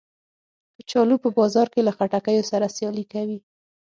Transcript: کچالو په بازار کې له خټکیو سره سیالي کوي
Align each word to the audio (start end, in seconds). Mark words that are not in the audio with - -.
کچالو 0.77 1.15
په 1.23 1.29
بازار 1.37 1.67
کې 1.73 1.81
له 1.87 1.91
خټکیو 1.97 2.47
سره 2.51 2.73
سیالي 2.75 3.05
کوي 3.13 3.39